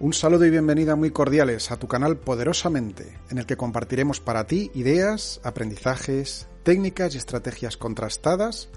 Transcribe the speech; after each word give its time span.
Un 0.00 0.12
saludo 0.12 0.44
y 0.44 0.50
bienvenida 0.50 0.96
muy 0.96 1.12
cordiales 1.12 1.70
a 1.70 1.78
tu 1.78 1.86
canal 1.86 2.16
Poderosamente, 2.16 3.16
en 3.30 3.38
el 3.38 3.46
que 3.46 3.56
compartiremos 3.56 4.18
para 4.18 4.44
ti 4.44 4.72
ideas, 4.74 5.40
aprendizajes, 5.44 6.48
técnicas 6.64 7.14
y 7.14 7.18
estrategias 7.18 7.76
contrastadas 7.76 8.70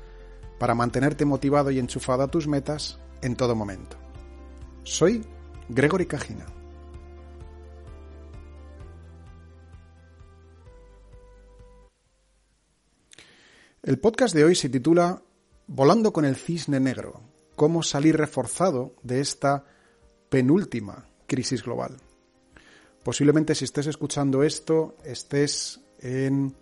para 0.60 0.76
mantenerte 0.76 1.26
motivado 1.26 1.72
y 1.72 1.80
enchufado 1.80 2.22
a 2.22 2.28
tus 2.28 2.48
metas 2.48 3.00
en 3.24 3.36
todo 3.36 3.56
momento. 3.56 3.98
Soy 4.84 5.26
Gregory 5.70 6.06
Cajina. 6.06 6.46
El 13.82 13.98
podcast 13.98 14.36
de 14.36 14.44
hoy 14.44 14.54
se 14.54 14.70
titula 14.70 15.24
Volando 15.66 16.14
con 16.14 16.26
el 16.26 16.36
cisne 16.36 16.80
negro, 16.80 17.22
cómo 17.56 17.82
salir 17.82 18.18
reforzado 18.18 18.94
de 19.02 19.20
esta 19.20 19.66
penúltima 20.30 21.08
crisis 21.28 21.64
global. 21.64 21.98
Posiblemente 23.04 23.56
si 23.56 23.66
estés 23.66 23.88
escuchando 23.88 24.44
esto, 24.44 24.96
estés 25.06 25.80
en 26.00 26.56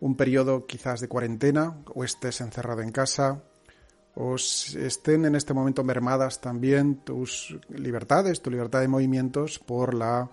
un 0.00 0.16
periodo 0.16 0.66
quizás 0.66 1.00
de 1.00 1.08
cuarentena 1.08 1.78
o 1.94 2.04
estés 2.04 2.40
encerrado 2.40 2.82
en 2.82 2.92
casa 2.92 3.42
o 4.14 4.36
estén 4.36 5.26
en 5.26 5.36
este 5.36 5.52
momento 5.52 5.84
mermadas 5.84 6.40
también 6.40 6.96
tus 7.04 7.58
libertades, 7.68 8.40
tu 8.40 8.50
libertad 8.50 8.80
de 8.80 8.88
movimientos 8.88 9.58
por 9.58 9.92
la 9.92 10.30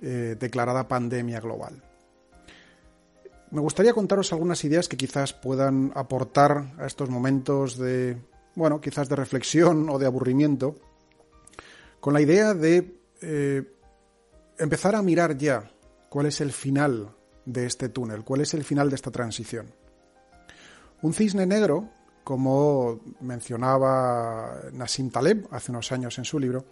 eh, 0.00 0.36
declarada 0.38 0.86
pandemia 0.86 1.40
global. 1.40 1.82
Me 3.50 3.60
gustaría 3.60 3.92
contaros 3.92 4.32
algunas 4.32 4.62
ideas 4.64 4.88
que 4.88 4.96
quizás 4.96 5.32
puedan 5.32 5.90
aportar 5.94 6.74
a 6.78 6.86
estos 6.86 7.08
momentos 7.08 7.76
de, 7.78 8.18
bueno, 8.54 8.80
quizás 8.80 9.08
de 9.08 9.16
reflexión 9.16 9.88
o 9.88 9.98
de 9.98 10.06
aburrimiento, 10.06 10.76
con 11.98 12.14
la 12.14 12.20
idea 12.20 12.54
de 12.54 12.97
eh, 13.20 13.62
empezar 14.58 14.94
a 14.94 15.02
mirar 15.02 15.36
ya 15.36 15.70
cuál 16.08 16.26
es 16.26 16.40
el 16.40 16.52
final 16.52 17.14
de 17.44 17.66
este 17.66 17.88
túnel, 17.88 18.24
cuál 18.24 18.42
es 18.42 18.54
el 18.54 18.64
final 18.64 18.90
de 18.90 18.96
esta 18.96 19.10
transición. 19.10 19.66
Un 21.02 21.14
cisne 21.14 21.46
negro, 21.46 21.90
como 22.24 23.00
mencionaba 23.20 24.62
Nassim 24.72 25.10
Taleb 25.10 25.46
hace 25.50 25.70
unos 25.70 25.90
años 25.92 26.18
en 26.18 26.24
su 26.24 26.38
libro, 26.38 26.64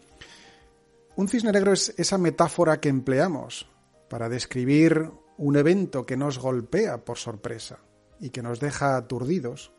un 1.17 1.29
cisne 1.29 1.53
negro 1.53 1.73
es 1.73 1.95
esa 1.97 2.19
metáfora 2.19 2.81
que 2.81 2.89
empleamos 2.89 3.67
para 4.09 4.29
describir 4.29 5.11
un 5.39 5.57
evento 5.57 6.05
que 6.05 6.17
nos 6.17 6.39
golpea 6.39 7.05
por 7.05 7.19
sorpresa 7.19 7.79
y 8.21 8.31
que 8.31 8.43
nos 8.43 8.61
deja 8.61 8.97
aturdidos 8.97 9.73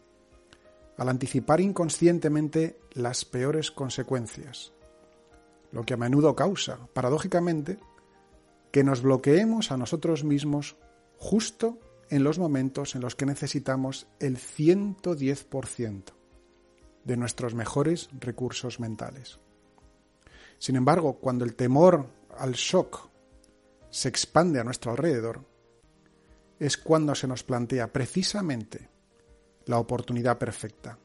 al 0.98 1.10
anticipar 1.10 1.62
inconscientemente 1.62 2.80
las 2.94 3.24
peores 3.24 3.70
consecuencias, 3.70 4.74
lo 5.72 5.84
que 5.84 5.94
a 5.94 5.98
menudo 5.98 6.36
causa, 6.36 6.88
paradójicamente, 6.94 7.80
que 8.72 8.84
nos 8.84 9.02
bloqueemos 9.02 9.72
a 9.72 9.78
nosotros 9.78 10.24
mismos 10.24 10.76
justo 11.18 11.80
en 12.10 12.24
los 12.24 12.40
momentos 12.40 12.96
en 12.96 13.02
los 13.02 13.16
que 13.16 13.26
necesitamos 13.26 14.08
el 14.20 14.38
110% 14.38 16.04
de 17.04 17.18
nuestros 17.18 17.54
mejores 17.54 18.10
recursos 18.20 18.80
mentales. 18.80 19.40
Sin 20.58 20.76
embargo, 20.76 21.14
cuando 21.20 21.46
el 21.46 21.56
temor 21.56 22.08
al 22.38 22.54
shock 22.54 23.10
se 23.90 24.10
expande 24.10 24.60
a 24.60 24.64
nuestro 24.64 24.92
alrededor, 24.92 25.44
es 26.60 26.78
cuando 26.78 27.14
se 27.16 27.28
nos 27.28 27.44
plantea 27.44 27.92
precisamente 27.92 28.90
la 29.66 29.80
oportunidad 29.80 30.38
perfecta. 30.38 30.98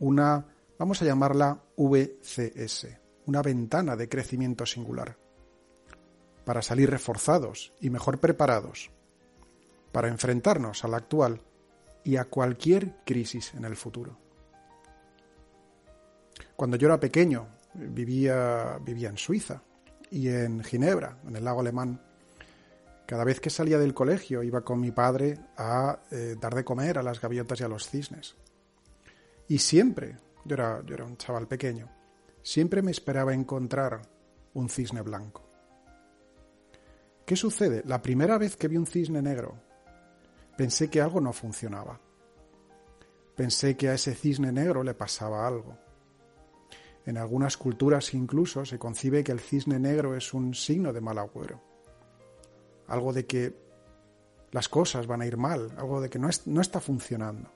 Una, 0.00 0.44
vamos 0.78 1.00
a 1.00 1.04
llamarla 1.04 1.62
VCS, 1.76 2.88
una 3.26 3.42
ventana 3.42 3.96
de 3.96 4.08
crecimiento 4.08 4.64
singular, 4.64 5.16
para 6.44 6.62
salir 6.62 6.90
reforzados 6.90 7.72
y 7.80 7.90
mejor 7.90 8.18
preparados, 8.18 8.90
para 9.92 10.08
enfrentarnos 10.08 10.84
a 10.84 10.88
la 10.88 10.98
actual 10.98 11.40
y 12.04 12.16
a 12.16 12.24
cualquier 12.24 12.96
crisis 13.04 13.52
en 13.54 13.64
el 13.64 13.76
futuro. 13.76 14.16
Cuando 16.54 16.76
yo 16.76 16.86
era 16.86 17.00
pequeño, 17.00 17.48
vivía, 17.74 18.78
vivía 18.80 19.08
en 19.08 19.18
Suiza 19.18 19.62
y 20.10 20.28
en 20.28 20.62
Ginebra, 20.62 21.18
en 21.26 21.36
el 21.36 21.44
lago 21.44 21.60
alemán. 21.60 22.00
Cada 23.06 23.24
vez 23.24 23.40
que 23.40 23.50
salía 23.50 23.78
del 23.78 23.94
colegio 23.94 24.42
iba 24.42 24.62
con 24.62 24.80
mi 24.80 24.90
padre 24.90 25.38
a 25.56 25.98
eh, 26.10 26.36
dar 26.40 26.54
de 26.54 26.64
comer 26.64 26.98
a 26.98 27.02
las 27.02 27.20
gaviotas 27.20 27.60
y 27.60 27.64
a 27.64 27.68
los 27.68 27.88
cisnes. 27.88 28.36
Y 29.48 29.58
siempre, 29.58 30.16
yo 30.44 30.54
era, 30.54 30.82
yo 30.84 30.94
era 30.94 31.04
un 31.04 31.16
chaval 31.16 31.46
pequeño, 31.46 31.88
siempre 32.46 32.80
me 32.80 32.92
esperaba 32.92 33.34
encontrar 33.34 34.02
un 34.54 34.68
cisne 34.68 35.02
blanco. 35.02 35.42
¿Qué 37.24 37.34
sucede? 37.34 37.82
La 37.86 38.00
primera 38.00 38.38
vez 38.38 38.54
que 38.54 38.68
vi 38.68 38.76
un 38.76 38.86
cisne 38.86 39.20
negro, 39.20 39.56
pensé 40.56 40.88
que 40.88 41.00
algo 41.00 41.20
no 41.20 41.32
funcionaba. 41.32 41.98
Pensé 43.34 43.76
que 43.76 43.88
a 43.88 43.94
ese 43.94 44.14
cisne 44.14 44.52
negro 44.52 44.84
le 44.84 44.94
pasaba 44.94 45.44
algo. 45.44 45.76
En 47.04 47.18
algunas 47.18 47.56
culturas 47.56 48.14
incluso 48.14 48.64
se 48.64 48.78
concibe 48.78 49.24
que 49.24 49.32
el 49.32 49.40
cisne 49.40 49.80
negro 49.80 50.14
es 50.14 50.32
un 50.32 50.54
signo 50.54 50.92
de 50.92 51.00
mal 51.00 51.18
agüero. 51.18 51.60
Algo 52.86 53.12
de 53.12 53.26
que 53.26 53.56
las 54.52 54.68
cosas 54.68 55.08
van 55.08 55.22
a 55.22 55.26
ir 55.26 55.36
mal, 55.36 55.72
algo 55.78 56.00
de 56.00 56.08
que 56.08 56.20
no, 56.20 56.28
no 56.44 56.60
está 56.60 56.78
funcionando. 56.78 57.55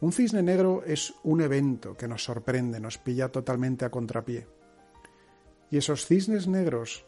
Un 0.00 0.12
cisne 0.12 0.42
negro 0.42 0.82
es 0.84 1.14
un 1.22 1.40
evento 1.40 1.96
que 1.96 2.08
nos 2.08 2.24
sorprende, 2.24 2.80
nos 2.80 2.98
pilla 2.98 3.30
totalmente 3.30 3.84
a 3.84 3.90
contrapié. 3.90 4.46
Y 5.70 5.78
esos 5.78 6.06
cisnes 6.06 6.46
negros 6.46 7.04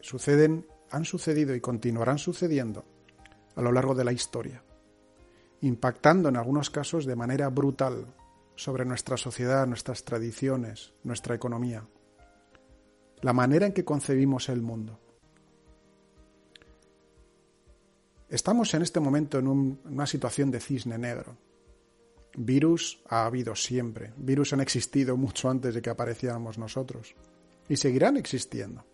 suceden, 0.00 0.66
han 0.90 1.04
sucedido 1.04 1.54
y 1.54 1.60
continuarán 1.60 2.18
sucediendo 2.18 2.84
a 3.56 3.62
lo 3.62 3.72
largo 3.72 3.94
de 3.94 4.04
la 4.04 4.12
historia, 4.12 4.62
impactando 5.62 6.28
en 6.28 6.36
algunos 6.36 6.70
casos 6.70 7.06
de 7.06 7.16
manera 7.16 7.48
brutal 7.48 8.06
sobre 8.54 8.84
nuestra 8.84 9.16
sociedad, 9.16 9.66
nuestras 9.66 10.04
tradiciones, 10.04 10.92
nuestra 11.04 11.34
economía, 11.34 11.84
la 13.20 13.32
manera 13.32 13.66
en 13.66 13.72
que 13.72 13.84
concebimos 13.84 14.48
el 14.48 14.62
mundo. 14.62 14.98
Estamos 18.28 18.74
en 18.74 18.82
este 18.82 19.00
momento 19.00 19.38
en, 19.38 19.48
una 19.48 20.06
situación 20.06 20.50
de 20.50 20.60
cisne 20.60 20.98
negro. 20.98 21.36
Virus 22.38 23.02
ha 23.08 23.26
habido 23.26 23.54
siempre. 23.54 24.12
Virus 24.16 24.52
han 24.52 24.60
existido 24.60 25.16
mucho 25.16 25.50
antes 25.50 25.74
de 25.74 25.82
que 25.82 25.90
apareciéramos 25.90 26.58
nosotros. 26.58 27.14
Y 27.68 27.76
seguirán 27.76 28.16
existiendo. 28.16 28.84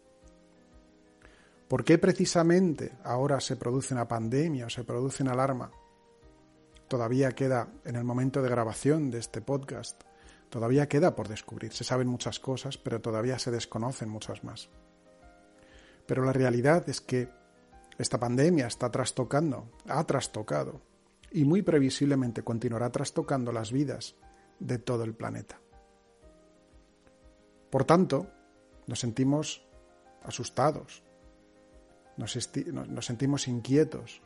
¿Por 1.69 1.85
qué 1.85 1.99
precisamente 1.99 2.93
ahora 3.05 3.41
se 3.41 3.57
produce 3.57 3.95
una 3.95 4.09
pandemia 4.09 4.67
o 4.67 4.71
se 4.71 4.85
produce 4.85 5.23
una 5.23 5.33
alarma? 5.33 5.71
todavía 6.89 7.33
queda 7.33 7.69
en 7.85 7.97
el 7.97 8.05
momento 8.05 8.43
de 8.43 8.49
grabación 8.49 9.11
de 9.11 9.19
este 9.19 9.41
podcast, 9.41 10.01
todavía 10.51 10.89
queda 10.89 11.17
por 11.17 11.29
descubrir. 11.29 11.73
Se 11.73 11.85
saben 11.85 12.09
muchas 12.09 12.39
cosas, 12.39 12.79
pero 12.79 13.01
todavía 13.01 13.39
se 13.39 13.51
desconocen 13.51 14.09
muchas 14.09 14.45
más. 14.45 14.69
Pero 16.07 16.25
la 16.25 16.33
realidad 16.33 16.89
es 16.89 17.01
que 17.01 17.29
esta 17.99 18.21
pandemia 18.21 18.67
está 18.67 18.91
trastocando, 18.91 19.71
ha 19.89 20.05
trastocado 20.05 20.81
y 21.35 21.45
muy 21.45 21.63
previsiblemente 21.63 22.45
continuará 22.45 22.91
trastocando 22.91 23.51
las 23.53 23.73
vidas 23.73 24.15
de 24.61 24.79
todo 24.79 25.03
el 25.03 25.15
planeta. 25.15 25.61
Por 27.71 27.85
tanto, 27.85 28.29
nos 28.87 29.01
sentimos 29.01 29.67
asustados, 30.23 31.03
nos, 32.17 32.33
sentimos 33.05 33.49
inquietos, 33.49 34.23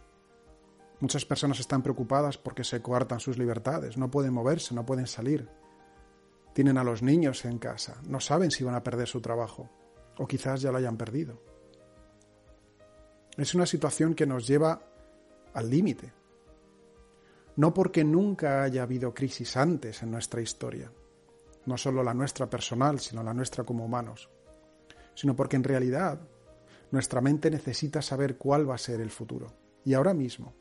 Muchas 1.00 1.25
personas 1.25 1.60
están 1.60 1.81
preocupadas 1.81 2.38
porque 2.38 2.64
se 2.64 2.82
coartan 2.82 3.20
sus 3.20 3.38
libertades, 3.38 3.96
no 3.96 4.10
pueden 4.10 4.32
moverse, 4.32 4.75
no 4.75 4.84
pueden 4.84 5.06
salir. 5.06 5.49
Tienen 6.52 6.76
a 6.76 6.82
los 6.82 7.05
niños 7.05 7.44
en 7.44 7.60
casa, 7.60 8.00
no 8.05 8.19
saben 8.19 8.50
si 8.50 8.64
van 8.64 8.75
a 8.75 8.82
perder 8.82 9.06
su 9.06 9.20
trabajo 9.20 9.70
o 10.19 10.26
quizás 10.26 10.60
ya 10.60 10.72
lo 10.72 10.78
hayan 10.78 10.96
perdido. 10.96 11.40
Es 13.37 13.55
una 13.55 13.64
situación 13.64 14.16
que 14.16 14.26
nos 14.26 14.49
lleva 14.49 14.82
al 15.55 15.70
límite. 15.70 16.18
No 17.58 17.75
porque 17.75 18.05
nunca 18.05 18.62
haya 18.62 18.84
habido 18.84 19.12
crisis 19.12 19.56
antes 19.56 20.05
en 20.05 20.12
nuestra 20.12 20.40
historia, 20.40 20.93
no 21.66 21.76
solo 21.76 22.05
la 22.05 22.14
nuestra 22.14 22.49
personal, 22.49 23.00
sino 23.00 23.20
la 23.25 23.34
nuestra 23.34 23.64
como 23.64 23.84
humanos, 23.84 24.31
sino 25.12 25.34
porque 25.34 25.56
en 25.56 25.64
realidad 25.64 26.20
nuestra 26.93 27.20
mente 27.20 27.50
necesita 27.50 28.00
saber 28.00 28.38
cuál 28.38 28.70
va 28.70 28.76
a 28.76 28.78
ser 28.78 29.00
el 29.00 29.10
futuro. 29.10 29.52
Y 29.84 29.94
ahora 29.94 30.14
mismo, 30.14 30.55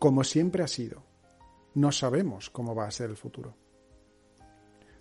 como 0.00 0.24
siempre 0.24 0.64
ha 0.64 0.66
sido, 0.66 1.04
no 1.74 1.92
sabemos 1.92 2.50
cómo 2.50 2.74
va 2.74 2.88
a 2.88 2.90
ser 2.90 3.08
el 3.08 3.16
futuro. 3.16 3.54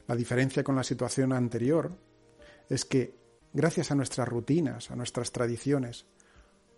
La 0.06 0.16
diferencia 0.16 0.64
con 0.64 0.76
la 0.76 0.84
situación 0.84 1.34
anterior 1.34 1.98
es 2.70 2.86
que, 2.86 3.18
gracias 3.54 3.90
a 3.90 3.96
nuestras 3.96 4.28
rutinas, 4.28 4.92
a 4.92 4.96
nuestras 4.96 5.32
tradiciones, 5.32 6.06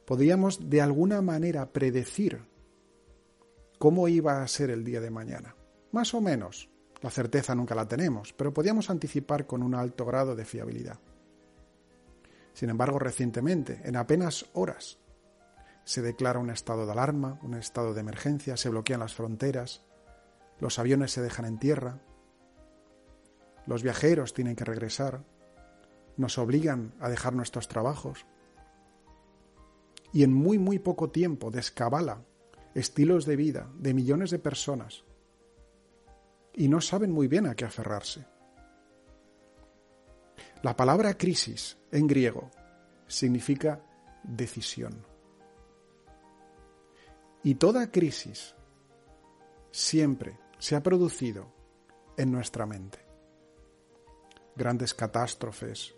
podíamos 0.05 0.69
de 0.69 0.79
alguna 0.79 1.21
manera 1.21 1.73
predecir 1.73 2.52
cómo 3.83 4.07
iba 4.07 4.41
a 4.41 4.47
ser 4.47 4.69
el 4.69 4.85
día 4.85 5.01
de 5.01 5.11
mañana. 5.11 5.57
Más 5.91 6.13
o 6.13 6.21
menos. 6.21 6.69
La 7.01 7.09
certeza 7.09 7.53
nunca 7.53 7.75
la 7.75 7.85
tenemos, 7.85 8.31
pero 8.31 8.53
podíamos 8.53 8.89
anticipar 8.89 9.45
con 9.45 9.61
un 9.61 9.75
alto 9.75 10.05
grado 10.05 10.37
de 10.37 10.45
fiabilidad. 10.45 10.99
Sin 12.53 12.69
embargo, 12.69 12.97
recientemente, 12.97 13.81
en 13.83 13.97
apenas 13.97 14.45
horas, 14.53 14.99
se 15.83 16.01
declara 16.01 16.39
un 16.39 16.49
estado 16.49 16.85
de 16.85 16.93
alarma, 16.93 17.41
un 17.43 17.55
estado 17.55 17.93
de 17.93 17.99
emergencia, 17.99 18.55
se 18.55 18.69
bloquean 18.69 19.01
las 19.01 19.15
fronteras, 19.15 19.83
los 20.59 20.79
aviones 20.79 21.11
se 21.11 21.21
dejan 21.21 21.43
en 21.43 21.59
tierra, 21.59 21.99
los 23.65 23.83
viajeros 23.83 24.33
tienen 24.33 24.55
que 24.55 24.63
regresar, 24.63 25.25
nos 26.15 26.37
obligan 26.37 26.93
a 27.01 27.09
dejar 27.09 27.33
nuestros 27.33 27.67
trabajos 27.67 28.25
y 30.13 30.23
en 30.23 30.33
muy 30.33 30.57
muy 30.57 30.79
poco 30.79 31.09
tiempo 31.09 31.51
descabala 31.51 32.23
estilos 32.73 33.25
de 33.25 33.35
vida 33.35 33.69
de 33.77 33.93
millones 33.93 34.31
de 34.31 34.39
personas 34.39 35.03
y 36.53 36.67
no 36.67 36.81
saben 36.81 37.11
muy 37.11 37.27
bien 37.27 37.47
a 37.47 37.55
qué 37.55 37.65
aferrarse. 37.65 38.25
La 40.61 40.75
palabra 40.75 41.17
crisis 41.17 41.77
en 41.91 42.07
griego 42.07 42.49
significa 43.07 43.81
decisión. 44.23 45.05
Y 47.43 47.55
toda 47.55 47.91
crisis 47.91 48.55
siempre 49.71 50.39
se 50.59 50.75
ha 50.75 50.83
producido 50.83 51.51
en 52.15 52.31
nuestra 52.31 52.65
mente. 52.65 52.99
Grandes 54.55 54.93
catástrofes, 54.93 55.93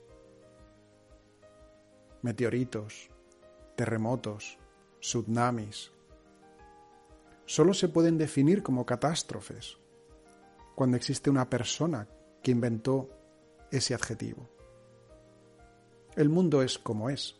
meteoritos, 2.23 3.09
terremotos, 3.75 4.57
tsunamis, 4.99 5.91
solo 7.45 7.73
se 7.73 7.89
pueden 7.89 8.17
definir 8.17 8.63
como 8.63 8.85
catástrofes 8.85 9.77
cuando 10.75 10.97
existe 10.97 11.29
una 11.29 11.49
persona 11.49 12.07
que 12.43 12.51
inventó 12.51 13.09
ese 13.71 13.93
adjetivo. 13.93 14.49
El 16.15 16.29
mundo 16.29 16.61
es 16.61 16.77
como 16.77 17.09
es. 17.09 17.35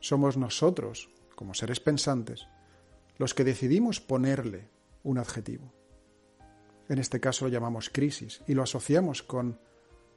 Somos 0.00 0.36
nosotros, 0.36 1.10
como 1.34 1.54
seres 1.54 1.80
pensantes, 1.80 2.46
los 3.18 3.34
que 3.34 3.44
decidimos 3.44 4.00
ponerle 4.00 4.68
un 5.02 5.18
adjetivo. 5.18 5.72
En 6.88 6.98
este 6.98 7.20
caso 7.20 7.46
lo 7.46 7.50
llamamos 7.50 7.90
crisis 7.90 8.42
y 8.46 8.54
lo 8.54 8.62
asociamos 8.62 9.22
con 9.22 9.58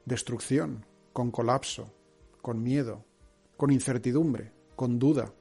destrucción, 0.04 0.86
con 1.12 1.30
colapso, 1.30 1.92
con 2.40 2.62
miedo, 2.62 3.04
con 3.56 3.70
incertidumbre, 3.70 4.52
con 4.76 4.98
duda. 4.98 5.32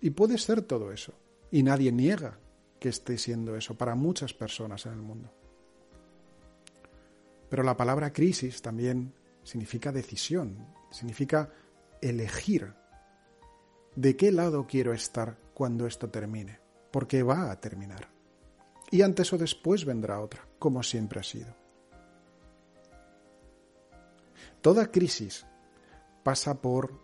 Y 0.00 0.10
puede 0.10 0.38
ser 0.38 0.62
todo 0.62 0.92
eso. 0.92 1.14
Y 1.50 1.62
nadie 1.62 1.92
niega 1.92 2.38
que 2.82 2.88
esté 2.88 3.16
siendo 3.16 3.54
eso 3.54 3.78
para 3.78 3.94
muchas 3.94 4.34
personas 4.34 4.86
en 4.86 4.92
el 4.94 4.98
mundo. 4.98 5.32
Pero 7.48 7.62
la 7.62 7.76
palabra 7.76 8.12
crisis 8.12 8.60
también 8.60 9.14
significa 9.44 9.92
decisión, 9.92 10.66
significa 10.90 11.48
elegir 12.00 12.74
de 13.94 14.16
qué 14.16 14.32
lado 14.32 14.66
quiero 14.66 14.92
estar 14.92 15.38
cuando 15.54 15.86
esto 15.86 16.10
termine, 16.10 16.58
porque 16.90 17.22
va 17.22 17.52
a 17.52 17.60
terminar. 17.60 18.08
Y 18.90 19.02
antes 19.02 19.32
o 19.32 19.38
después 19.38 19.84
vendrá 19.84 20.20
otra, 20.20 20.44
como 20.58 20.82
siempre 20.82 21.20
ha 21.20 21.22
sido. 21.22 21.54
Toda 24.60 24.90
crisis 24.90 25.46
pasa 26.24 26.60
por 26.60 27.00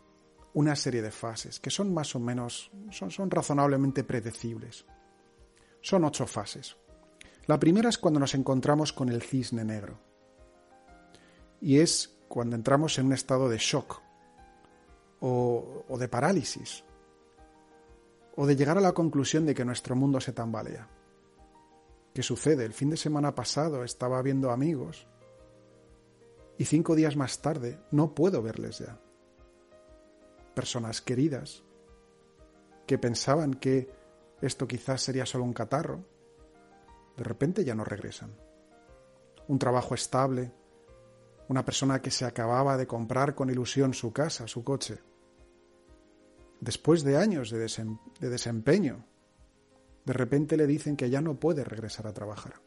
una 0.55 0.75
serie 0.75 1.03
de 1.03 1.13
fases 1.13 1.61
que 1.61 1.71
son 1.71 1.95
más 1.95 2.17
o 2.17 2.19
menos, 2.19 2.73
son, 2.91 3.13
son 3.13 3.31
razonablemente 3.31 4.03
predecibles. 4.03 4.85
Son 5.81 6.05
ocho 6.05 6.27
fases. 6.27 6.77
La 7.47 7.59
primera 7.59 7.89
es 7.89 7.97
cuando 7.97 8.21
nos 8.21 8.35
encontramos 8.35 8.93
con 8.93 9.09
el 9.09 9.23
cisne 9.23 9.65
negro. 9.65 9.99
Y 11.61 11.79
es 11.79 12.19
cuando 12.29 12.57
entramos 12.57 12.99
en 12.99 13.07
un 13.07 13.15
estado 13.15 13.49
de 13.49 13.59
shock 13.59 14.03
o, 15.21 15.85
de 15.99 16.09
parálisis 16.09 16.85
o 18.37 18.47
de 18.47 18.55
llegar 18.55 18.79
a 18.79 18.83
la 18.83 18.93
conclusión 18.93 19.47
de 19.47 19.55
que 19.55 19.65
nuestro 19.65 19.97
mundo 19.97 20.21
se 20.21 20.33
tambalea. 20.33 20.89
¿Qué 22.15 22.23
sucede? 22.23 22.65
El 22.65 22.75
fin 22.75 22.91
de 22.91 22.97
semana 22.97 23.35
pasado 23.35 23.83
estaba 23.83 24.21
viendo 24.23 24.51
amigos 24.51 25.07
y 26.59 26.65
cinco 26.65 26.95
días 26.95 27.17
más 27.17 27.41
tarde 27.41 27.79
no 27.91 28.15
puedo 28.15 28.43
verles 28.43 28.81
ya. 28.81 29.01
Personas 30.55 31.01
queridas 31.01 31.63
que 32.87 32.99
pensaban 32.99 33.55
que 33.55 33.98
esto 34.41 34.69
quizás 34.69 35.03
sería 35.03 35.27
solo 35.27 35.45
un 35.45 35.53
catarro, 35.53 36.05
de 37.17 37.25
repente 37.25 37.65
ya 37.65 37.75
no 37.75 37.85
regresan. 37.85 38.37
Un 39.49 39.59
trabajo 39.59 39.95
estable, 39.95 40.53
una 41.49 41.65
persona 41.65 42.01
que 42.01 42.11
se 42.11 42.25
acababa 42.25 42.77
de 42.77 42.87
comprar 42.87 43.35
con 43.35 43.51
ilusión 43.51 43.95
su 43.95 44.13
casa, 44.13 44.47
su 44.47 44.63
coche. 44.63 45.01
Después 46.61 47.03
de 47.03 47.17
años 47.17 47.51
de, 47.51 47.59
desempeño, 48.21 49.05
de 50.05 50.13
repente 50.13 50.57
le 50.57 50.67
dicen 50.67 50.97
que 50.97 51.11
ya 51.11 51.21
no 51.21 51.41
puede 51.41 51.65
regresar 51.65 52.07
a 52.07 52.13
trabajar. 52.13 52.61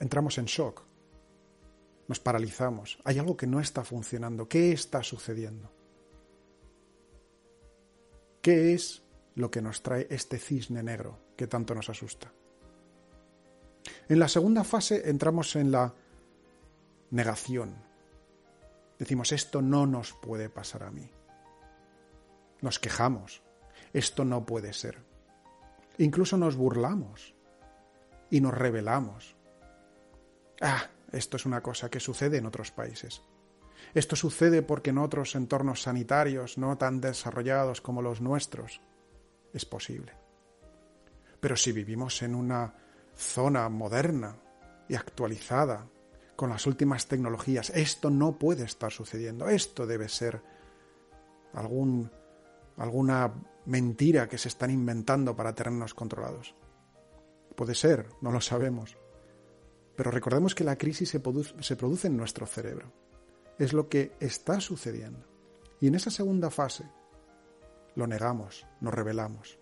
Entramos 0.00 0.36
en 0.38 0.46
shock, 0.46 0.82
nos 2.08 2.20
paralizamos, 2.20 2.98
hay 3.04 3.18
algo 3.18 3.36
que 3.36 3.46
no 3.46 3.60
está 3.60 3.84
funcionando, 3.84 4.48
¿qué 4.48 4.72
está 4.72 5.02
sucediendo? 5.02 5.70
¿Qué 8.40 8.74
es 8.74 9.01
lo 9.34 9.50
que 9.50 9.62
nos 9.62 9.82
trae 9.82 10.06
este 10.10 10.38
cisne 10.38 10.82
negro 10.82 11.18
que 11.36 11.46
tanto 11.46 11.74
nos 11.74 11.88
asusta? 11.88 12.32
En 14.08 14.18
la 14.18 14.28
segunda 14.28 14.64
fase 14.64 15.08
entramos 15.08 15.56
en 15.56 15.72
la 15.72 15.94
negación. 17.10 17.74
Decimos, 18.98 19.32
esto 19.32 19.62
no 19.62 19.86
nos 19.86 20.12
puede 20.12 20.48
pasar 20.48 20.84
a 20.84 20.90
mí. 20.90 21.10
Nos 22.60 22.78
quejamos, 22.78 23.42
esto 23.92 24.24
no 24.24 24.46
puede 24.46 24.72
ser. 24.72 24.98
Incluso 25.98 26.36
nos 26.36 26.56
burlamos 26.56 27.34
y 28.30 28.40
nos 28.40 28.54
rebelamos. 28.54 29.36
Ah, 30.60 30.86
esto 31.10 31.36
es 31.36 31.44
una 31.44 31.62
cosa 31.62 31.90
que 31.90 32.00
sucede 32.00 32.38
en 32.38 32.46
otros 32.46 32.70
países. 32.70 33.22
Esto 33.94 34.16
sucede 34.16 34.62
porque 34.62 34.90
en 34.90 34.98
otros 34.98 35.34
entornos 35.34 35.82
sanitarios 35.82 36.56
no 36.56 36.78
tan 36.78 37.00
desarrollados 37.00 37.80
como 37.80 38.00
los 38.00 38.20
nuestros 38.20 38.80
es 39.52 39.64
posible. 39.64 40.12
Pero 41.40 41.56
si 41.56 41.72
vivimos 41.72 42.22
en 42.22 42.34
una 42.34 42.74
zona 43.14 43.68
moderna 43.68 44.36
y 44.88 44.94
actualizada, 44.94 45.86
con 46.36 46.50
las 46.50 46.66
últimas 46.66 47.06
tecnologías. 47.06 47.70
Esto 47.70 48.10
no 48.10 48.36
puede 48.36 48.64
estar 48.64 48.90
sucediendo. 48.90 49.48
Esto 49.48 49.86
debe 49.86 50.08
ser 50.08 50.42
algún, 51.52 52.10
alguna 52.76 53.32
mentira 53.66 54.28
que 54.28 54.38
se 54.38 54.48
están 54.48 54.72
inventando 54.72 55.36
para 55.36 55.54
tenernos 55.54 55.94
controlados. 55.94 56.56
Puede 57.54 57.76
ser, 57.76 58.08
no 58.20 58.32
lo 58.32 58.40
sabemos. 58.40 58.96
Pero 59.94 60.10
recordemos 60.10 60.54
que 60.54 60.64
la 60.64 60.76
crisis 60.76 61.10
se 61.10 61.20
produce, 61.20 61.54
se 61.62 61.76
produce 61.76 62.08
en 62.08 62.16
nuestro 62.16 62.46
cerebro. 62.46 62.92
Es 63.58 63.72
lo 63.72 63.88
que 63.88 64.12
está 64.18 64.60
sucediendo. 64.60 65.24
Y 65.80 65.86
en 65.86 65.94
esa 65.94 66.10
segunda 66.10 66.50
fase 66.50 66.84
lo 67.94 68.06
negamos, 68.06 68.66
nos 68.80 68.94
rebelamos. 68.94 69.58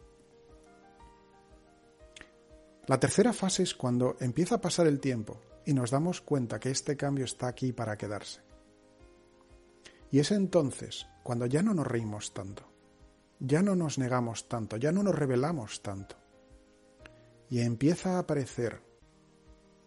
La 2.86 2.98
tercera 2.98 3.32
fase 3.32 3.62
es 3.62 3.74
cuando 3.74 4.16
empieza 4.20 4.56
a 4.56 4.60
pasar 4.60 4.86
el 4.86 5.00
tiempo 5.00 5.40
y 5.64 5.74
nos 5.74 5.90
damos 5.90 6.20
cuenta 6.20 6.58
que 6.58 6.70
este 6.70 6.96
cambio 6.96 7.24
está 7.24 7.46
aquí 7.46 7.72
para 7.72 7.96
quedarse. 7.96 8.40
Y 10.10 10.18
es 10.18 10.32
entonces 10.32 11.06
cuando 11.22 11.46
ya 11.46 11.62
no 11.62 11.72
nos 11.74 11.86
reímos 11.86 12.34
tanto, 12.34 12.64
ya 13.38 13.62
no 13.62 13.76
nos 13.76 13.98
negamos 13.98 14.48
tanto, 14.48 14.76
ya 14.76 14.92
no 14.92 15.02
nos 15.02 15.14
rebelamos 15.14 15.82
tanto. 15.82 16.16
Y 17.48 17.60
empieza 17.60 18.16
a 18.16 18.18
aparecer 18.20 18.82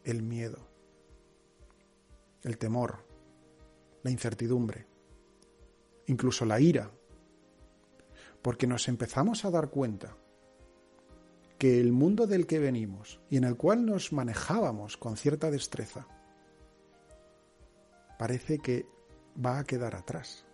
el 0.04 0.22
miedo, 0.22 0.68
el 2.42 2.58
temor, 2.58 3.06
la 4.04 4.12
incertidumbre, 4.12 4.88
incluso 6.08 6.46
la 6.46 6.60
ira, 6.60 6.92
porque 8.44 8.68
nos 8.68 8.88
empezamos 8.88 9.46
a 9.46 9.52
dar 9.52 9.70
cuenta 9.70 10.16
que 11.58 11.80
el 11.80 11.92
mundo 11.92 12.28
del 12.28 12.46
que 12.46 12.60
venimos 12.60 13.22
y 13.30 13.38
en 13.38 13.46
el 13.46 13.56
cual 13.56 13.86
nos 13.86 14.14
manejábamos 14.14 14.98
con 14.98 15.18
cierta 15.18 15.50
destreza 15.50 16.08
parece 18.20 18.60
que 18.60 18.86
va 19.44 19.58
a 19.58 19.64
quedar 19.64 19.96
atrás 19.96 20.46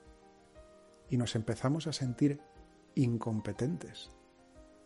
y 1.10 1.18
nos 1.18 1.36
empezamos 1.36 1.88
a 1.88 1.94
sentir 1.94 2.40
incompetentes 2.96 4.12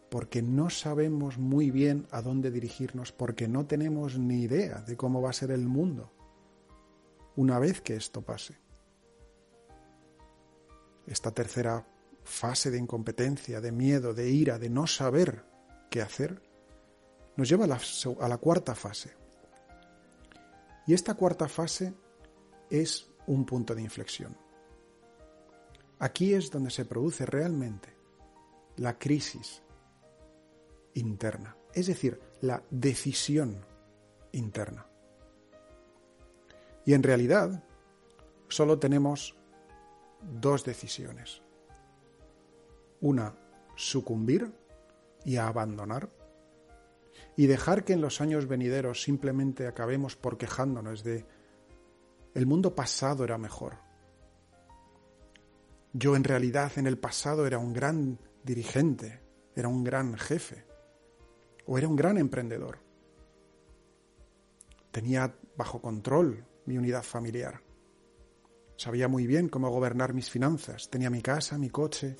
porque 0.09 0.41
no 0.41 0.69
sabemos 0.69 1.39
muy 1.39 1.71
bien 1.71 2.05
a 2.11 2.21
dónde 2.21 2.51
dirigirnos, 2.51 3.11
porque 3.11 3.47
no 3.47 3.65
tenemos 3.65 4.19
ni 4.19 4.43
idea 4.43 4.81
de 4.81 4.95
cómo 4.95 5.23
va 5.23 5.31
a 5.31 5.33
ser 5.33 5.49
el 5.49 5.67
mundo 5.67 6.11
una 7.35 7.57
vez 7.57 7.81
que 7.81 7.95
esto 7.95 8.21
pase. 8.21 8.59
Esta 11.07 11.31
tercera 11.31 11.87
fase 12.23 12.71
de 12.71 12.77
incompetencia, 12.77 13.61
de 13.61 13.71
miedo, 13.71 14.13
de 14.13 14.29
ira, 14.29 14.57
de 14.57 14.69
no 14.69 14.87
saber 14.87 15.45
qué 15.89 16.01
hacer, 16.01 16.41
nos 17.35 17.49
lleva 17.49 17.65
a 17.65 18.27
la, 18.27 18.37
cuarta 18.37 18.75
fase. 18.75 19.15
Y 20.85 20.93
esta 20.93 21.15
cuarta 21.15 21.47
fase 21.47 21.93
es 22.69 23.09
un 23.27 23.45
punto 23.45 23.73
de 23.73 23.81
inflexión. 23.81 24.37
Aquí 25.99 26.33
es 26.33 26.51
donde 26.51 26.69
se 26.69 26.85
produce 26.85 27.25
realmente 27.25 27.95
la 28.77 28.97
crisis 28.97 29.61
interna, 30.95 31.55
es 31.73 31.87
decir, 31.87 32.19
la 32.41 32.63
decisión 32.69 33.65
interna. 34.31 34.85
Y 36.85 36.93
en 36.93 37.03
realidad 37.03 37.63
solo 38.49 38.79
tenemos 38.79 39.35
dos 40.21 40.65
decisiones. 40.65 41.42
Una, 43.03 43.35
sucumbir 43.75 44.49
y 45.25 45.35
abandonar. 45.35 46.09
Y 47.35 47.47
dejar 47.47 47.83
que 47.83 47.91
en 47.91 47.99
los 47.99 48.21
años 48.21 48.47
venideros 48.47 49.03
simplemente 49.03 49.67
acabemos 49.67 50.15
por 50.15 50.37
quejándonos 50.37 51.03
de 51.03 51.25
el 52.33 52.45
mundo 52.45 52.73
pasado 52.73 53.25
era 53.25 53.37
mejor. 53.37 53.73
Yo 55.91 56.15
en 56.15 56.23
realidad 56.23 56.71
en 56.77 56.87
el 56.87 56.97
pasado 56.97 57.45
era 57.45 57.57
un 57.57 57.73
gran 57.73 58.19
dirigente, 58.41 59.19
era 59.53 59.67
un 59.67 59.83
gran 59.83 60.17
jefe 60.17 60.63
o 61.65 61.77
era 61.77 61.89
un 61.89 61.97
gran 61.97 62.17
emprendedor. 62.17 62.79
Tenía 64.91 65.35
bajo 65.57 65.81
control 65.81 66.45
mi 66.67 66.77
unidad 66.77 67.03
familiar. 67.03 67.59
Sabía 68.77 69.09
muy 69.09 69.27
bien 69.27 69.49
cómo 69.49 69.69
gobernar 69.69 70.13
mis 70.13 70.29
finanzas. 70.29 70.89
Tenía 70.89 71.09
mi 71.09 71.21
casa, 71.21 71.57
mi 71.57 71.69
coche, 71.69 72.15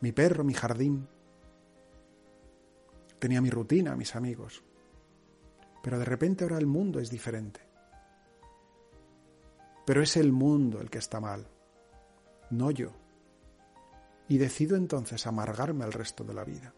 mi 0.00 0.12
perro, 0.12 0.44
mi 0.44 0.54
jardín. 0.54 1.08
Tenía 3.18 3.40
mi 3.40 3.50
rutina, 3.50 3.96
mis 3.96 4.14
amigos. 4.14 4.62
Pero 5.82 5.98
de 5.98 6.04
repente 6.04 6.44
ahora 6.44 6.58
el 6.58 6.66
mundo 6.66 7.00
es 7.00 7.10
diferente. 7.10 7.60
Pero 9.86 10.02
es 10.02 10.16
el 10.16 10.32
mundo 10.32 10.80
el 10.80 10.90
que 10.90 10.98
está 10.98 11.18
mal, 11.18 11.48
no 12.50 12.70
yo. 12.70 12.92
Y 14.28 14.36
decido 14.36 14.76
entonces 14.76 15.26
amargarme 15.26 15.84
al 15.84 15.92
resto 15.92 16.24
de 16.24 16.34
la 16.34 16.44
vida. 16.44 16.74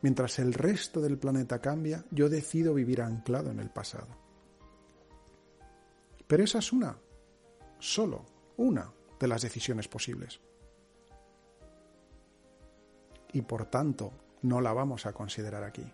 Mientras 0.00 0.38
el 0.38 0.54
resto 0.54 1.00
del 1.00 1.18
planeta 1.18 1.60
cambia, 1.60 2.04
yo 2.10 2.28
decido 2.28 2.72
vivir 2.72 3.02
anclado 3.02 3.50
en 3.50 3.60
el 3.60 3.70
pasado. 3.70 4.08
Pero 6.26 6.44
esa 6.44 6.58
es 6.58 6.72
una, 6.72 6.98
solo 7.78 8.24
una 8.56 8.90
de 9.20 9.28
las 9.28 9.42
decisiones 9.42 9.88
posibles. 9.88 10.40
Y 13.36 13.42
por 13.42 13.66
tanto, 13.66 14.14
no 14.40 14.62
la 14.62 14.72
vamos 14.72 15.04
a 15.04 15.12
considerar 15.12 15.62
aquí. 15.62 15.84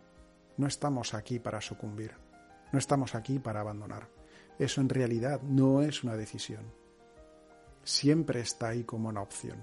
No 0.58 0.68
estamos 0.68 1.12
aquí 1.12 1.40
para 1.40 1.60
sucumbir. 1.60 2.14
No 2.70 2.78
estamos 2.78 3.16
aquí 3.16 3.40
para 3.40 3.58
abandonar. 3.58 4.08
Eso 4.60 4.80
en 4.80 4.88
realidad 4.88 5.42
no 5.42 5.82
es 5.82 6.04
una 6.04 6.16
decisión. 6.16 6.72
Siempre 7.82 8.38
está 8.38 8.68
ahí 8.68 8.84
como 8.84 9.08
una 9.08 9.22
opción. 9.22 9.58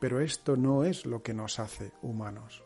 Pero 0.00 0.18
esto 0.18 0.56
no 0.56 0.82
es 0.82 1.06
lo 1.06 1.22
que 1.22 1.34
nos 1.34 1.60
hace 1.60 1.92
humanos. 2.02 2.64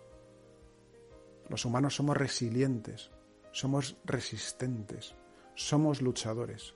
Los 1.51 1.67
humanos 1.67 1.95
somos 1.95 2.17
resilientes, 2.17 3.11
somos 3.53 3.99
resistentes, 4.07 5.15
somos 5.55 6.01
luchadores. 6.01 6.75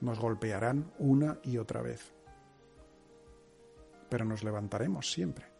Nos 0.00 0.18
golpearán 0.18 0.92
una 0.98 1.38
y 1.44 1.58
otra 1.58 1.80
vez. 1.80 2.12
Pero 4.10 4.24
nos 4.24 4.42
levantaremos 4.42 5.08
siempre. 5.12 5.51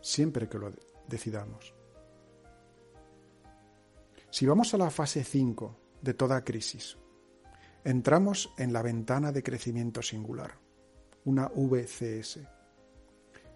Siempre 0.00 0.48
que 0.48 0.58
lo 0.58 0.72
decidamos. 1.08 1.74
Si 4.30 4.46
vamos 4.46 4.72
a 4.74 4.78
la 4.78 4.90
fase 4.90 5.24
5 5.24 5.76
de 6.02 6.14
toda 6.14 6.44
crisis, 6.44 6.96
entramos 7.84 8.52
en 8.56 8.72
la 8.72 8.82
ventana 8.82 9.32
de 9.32 9.42
crecimiento 9.42 10.02
singular, 10.02 10.52
una 11.24 11.48
VCS. 11.48 12.38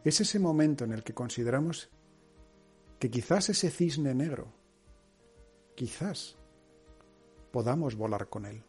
Es 0.04 0.20
ese 0.20 0.38
momento 0.38 0.84
en 0.84 0.92
el 0.92 1.02
que 1.02 1.14
consideramos 1.14 1.90
que 2.98 3.10
quizás 3.10 3.50
ese 3.50 3.70
cisne 3.70 4.14
negro, 4.14 4.52
quizás 5.74 6.36
podamos 7.52 7.94
volar 7.94 8.28
con 8.28 8.46
él. 8.46 8.64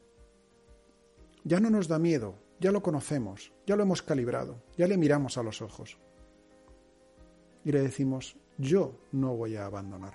Ya 1.43 1.59
no 1.59 1.69
nos 1.69 1.87
da 1.87 1.99
miedo, 1.99 2.35
ya 2.59 2.71
lo 2.71 2.81
conocemos, 2.81 3.51
ya 3.65 3.75
lo 3.75 3.83
hemos 3.83 4.01
calibrado, 4.01 4.63
ya 4.77 4.87
le 4.87 4.97
miramos 4.97 5.37
a 5.37 5.43
los 5.43 5.61
ojos. 5.61 5.97
Y 7.65 7.71
le 7.71 7.81
decimos, 7.81 8.37
yo 8.57 8.95
no 9.11 9.35
voy 9.35 9.57
a 9.57 9.65
abandonar. 9.65 10.13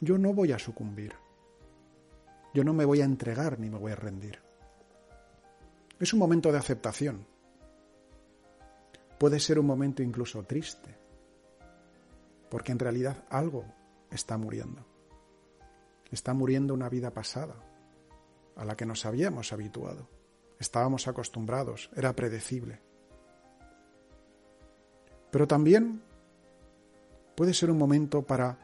Yo 0.00 0.18
no 0.18 0.32
voy 0.32 0.52
a 0.52 0.58
sucumbir. 0.58 1.12
Yo 2.54 2.64
no 2.64 2.72
me 2.72 2.84
voy 2.84 3.02
a 3.02 3.04
entregar 3.04 3.60
ni 3.60 3.68
me 3.68 3.78
voy 3.78 3.92
a 3.92 3.96
rendir. 3.96 4.40
Es 6.00 6.12
un 6.12 6.18
momento 6.18 6.50
de 6.50 6.58
aceptación. 6.58 7.26
Puede 9.18 9.38
ser 9.38 9.58
un 9.58 9.66
momento 9.66 10.02
incluso 10.02 10.44
triste, 10.44 10.96
porque 12.48 12.72
en 12.72 12.78
realidad 12.78 13.24
algo 13.28 13.64
está 14.10 14.38
muriendo. 14.38 14.86
Está 16.10 16.32
muriendo 16.34 16.72
una 16.72 16.88
vida 16.88 17.12
pasada, 17.12 17.56
a 18.56 18.64
la 18.64 18.76
que 18.76 18.86
nos 18.86 19.04
habíamos 19.04 19.52
habituado. 19.52 20.08
Estábamos 20.58 21.06
acostumbrados, 21.06 21.90
era 21.94 22.14
predecible. 22.14 22.87
Pero 25.30 25.46
también 25.46 26.02
puede 27.34 27.54
ser 27.54 27.70
un 27.70 27.78
momento 27.78 28.22
para 28.22 28.58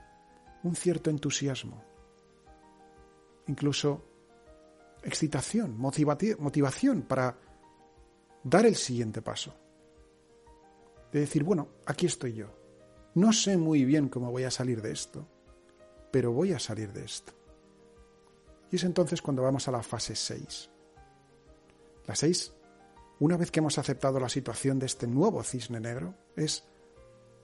un 0.63 0.75
cierto 0.75 1.11
entusiasmo, 1.11 1.83
incluso 3.47 4.03
excitación, 5.03 5.77
motivación 5.79 7.03
para 7.03 7.37
dar 8.43 8.67
el 8.67 8.75
siguiente 8.75 9.23
paso. 9.23 9.55
De 11.13 11.21
decir, 11.21 11.45
bueno, 11.45 11.69
aquí 11.87 12.07
estoy 12.07 12.33
yo. 12.35 12.49
No 13.15 13.33
sé 13.33 13.57
muy 13.57 13.85
bien 13.85 14.09
cómo 14.09 14.33
voy 14.33 14.45
a 14.45 14.51
salir 14.51 14.83
de 14.83 14.91
esto, 14.91 15.27
pero 16.11 16.33
voy 16.33 16.53
a 16.53 16.59
salir 16.59 16.93
de 16.93 17.05
esto. 17.05 17.33
Y 18.73 18.77
es 18.77 18.85
entonces 18.85 19.23
cuando 19.23 19.43
vamos 19.43 19.69
a 19.69 19.71
la 19.71 19.83
fase 19.83 20.17
6. 20.17 20.71
La 22.07 22.17
6, 22.17 22.53
una 23.21 23.37
vez 23.37 23.51
que 23.51 23.61
hemos 23.61 23.79
aceptado 23.79 24.19
la 24.19 24.29
situación 24.29 24.79
de 24.79 24.87
este 24.87 25.07
nuevo 25.07 25.43
cisne 25.43 25.81
negro, 25.81 26.15
es, 26.37 26.65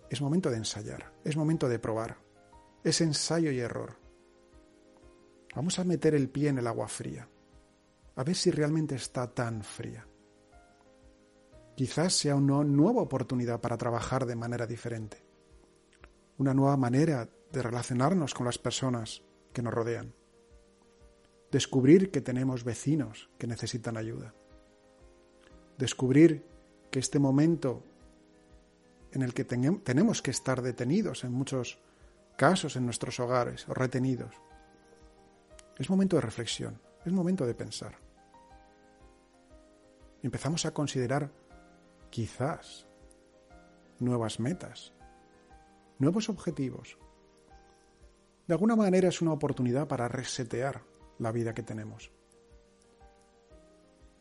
es 0.09 0.21
momento 0.21 0.51
de 0.51 0.57
ensayar, 0.57 1.13
es 1.25 1.37
momento 1.37 1.69
de 1.69 1.79
probar, 1.79 2.19
es 2.83 3.01
ensayo 3.01 3.51
y 3.51 3.61
error. 3.61 3.97
Vamos 5.55 5.79
a 5.79 5.85
meter 5.85 6.15
el 6.15 6.29
pie 6.29 6.49
en 6.49 6.59
el 6.59 6.67
agua 6.67 6.89
fría, 6.89 7.29
a 8.17 8.25
ver 8.25 8.37
si 8.37 8.51
realmente 8.51 8.95
está 8.95 9.33
tan 9.33 9.63
fría. 9.63 10.07
Quizás 11.77 12.15
sea 12.15 12.35
una 12.35 12.63
nueva 12.63 13.03
oportunidad 13.03 13.61
para 13.61 13.79
trabajar 13.79 14.27
de 14.27 14.37
manera 14.37 14.67
diferente, 14.67 15.25
una 16.37 16.53
nueva 16.53 16.77
manera 16.77 17.29
de 17.53 17.63
relacionarnos 17.63 18.35
con 18.35 18.47
las 18.47 18.59
personas 18.59 19.23
que 19.53 19.63
nos 19.63 19.75
rodean. 19.75 20.15
Descubrir 21.51 22.11
que 22.11 22.21
tenemos 22.21 22.65
vecinos 22.65 23.31
que 23.39 23.47
necesitan 23.47 23.97
ayuda. 23.97 24.35
Descubrir 25.81 26.45
que 26.91 26.99
este 26.99 27.19
momento 27.19 27.83
en 29.13 29.23
el 29.23 29.33
que 29.33 29.45
tenemos 29.45 30.21
que 30.21 30.31
estar 30.31 30.61
detenidos 30.61 31.25
en 31.25 31.33
muchos 31.33 31.79
casos 32.37 32.77
en 32.77 32.85
nuestros 32.85 33.19
hogares 33.19 33.67
o 33.67 33.73
retenidos, 33.73 34.35
es 35.79 35.89
momento 35.89 36.17
de 36.17 36.23
reflexión, 36.23 36.79
es 37.07 37.13
momento 37.13 37.47
de 37.47 37.55
pensar. 37.55 37.97
empezamos 40.23 40.67
a 40.67 40.75
considerar 40.75 41.31
quizás 42.11 42.87
nuevas 44.01 44.39
metas, 44.39 44.93
nuevos 45.99 46.29
objetivos, 46.29 46.99
de 48.47 48.53
alguna 48.53 48.77
manera 48.77 49.09
es 49.09 49.23
una 49.23 49.33
oportunidad 49.33 49.89
para 49.89 50.09
resetear 50.09 50.83
la 51.19 51.33
vida 51.33 51.55
que 51.55 51.63
tenemos. 51.63 52.11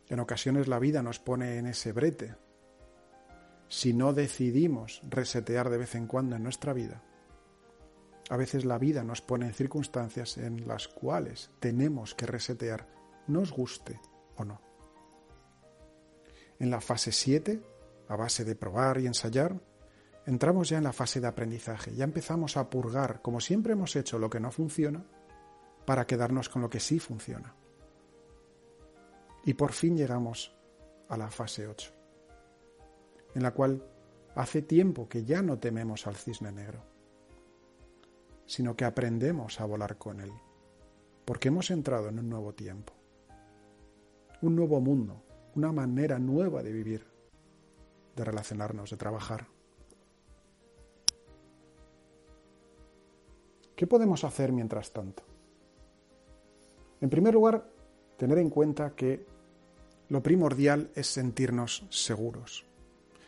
En 0.10 0.20
ocasiones 0.20 0.68
la 0.68 0.80
vida 0.80 1.01
nos 1.04 1.20
pone 1.20 1.58
en 1.58 1.68
ese 1.68 1.92
brete. 1.92 2.36
Si 3.68 3.94
no 3.94 4.13
decidimos 4.13 5.01
resetear 5.08 5.70
de 5.70 5.78
vez 5.78 5.96
en 5.96 6.08
cuando 6.08 6.36
en 6.36 6.44
nuestra 6.44 6.74
vida, 6.74 7.04
A 8.30 8.38
veces 8.38 8.63
la 8.63 8.78
vida 8.78 9.04
nos 9.04 9.22
pone 9.22 9.48
en 9.48 9.54
circunstancias 9.54 10.38
en 10.38 10.68
las 10.68 10.88
cuales 10.88 11.50
tenemos 11.60 12.13
que 12.13 12.28
resetear, 12.28 12.88
nos 13.28 13.51
guste 13.51 14.00
o 14.36 14.46
no. 14.46 14.62
En 16.60 16.70
la 16.70 16.80
fase 16.80 17.12
7, 17.12 17.60
a 18.08 18.16
base 18.16 18.46
de 18.46 18.56
probar 18.56 19.00
y 19.00 19.08
ensayar, 19.08 19.60
entramos 20.28 20.70
ya 20.70 20.78
en 20.78 20.84
la 20.84 20.94
fase 20.94 21.20
de 21.20 21.28
aprendizaje. 21.28 21.96
Ya 21.96 22.04
empezamos 22.04 22.56
a 22.56 22.70
purgar, 22.70 23.22
como 23.24 23.39
siempre 23.39 23.74
hemos 23.74 23.96
hecho, 23.96 24.20
lo 24.20 24.30
que 24.30 24.39
no 24.39 24.51
funciona 24.51 25.04
para 25.86 26.06
quedarnos 26.06 26.50
con 26.50 26.62
lo 26.62 26.70
que 26.70 26.80
sí 26.80 27.00
funciona. 27.00 27.56
Y 29.46 29.53
por 29.53 29.72
fin 29.72 29.98
llegamos 29.98 30.55
a 31.08 31.17
la 31.17 31.29
fase 31.29 31.67
8, 31.67 31.91
en 33.36 33.43
la 33.43 33.51
cual 33.51 33.84
hace 34.36 34.62
tiempo 34.62 35.08
que 35.10 35.24
ya 35.24 35.41
no 35.41 35.58
tememos 35.58 36.08
al 36.08 36.15
cisne 36.15 36.51
negro, 36.51 36.84
sino 38.46 38.75
que 38.75 38.86
aprendemos 38.86 39.60
a 39.60 39.65
volar 39.65 39.98
con 39.98 40.19
él, 40.19 40.31
porque 41.25 41.48
hemos 41.48 41.72
entrado 41.72 42.10
en 42.10 42.19
un 42.19 42.29
nuevo 42.29 42.53
tiempo, 42.53 42.93
un 44.41 44.55
nuevo 44.55 44.79
mundo, 44.79 45.24
una 45.55 45.72
manera 45.72 46.19
nueva 46.19 46.63
de 46.63 46.72
vivir, 46.72 47.05
de 48.15 48.24
relacionarnos, 48.24 48.89
de 48.89 48.98
trabajar. 48.98 49.48
¿Qué 53.75 53.88
podemos 53.88 54.24
hacer 54.24 54.51
mientras 54.51 54.91
tanto? 54.91 55.24
En 57.01 57.10
primer 57.10 57.34
lugar, 57.34 57.69
tener 58.20 58.38
en 58.38 58.50
cuenta 58.50 58.96
que 58.96 59.26
lo 60.10 60.22
primordial 60.22 60.92
es 60.94 61.08
sentirnos 61.08 61.86
seguros. 61.90 62.66